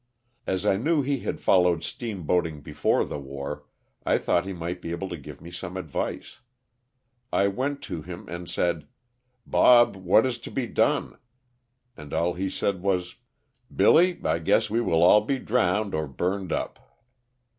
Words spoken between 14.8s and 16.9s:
will all be drowned or burned up.''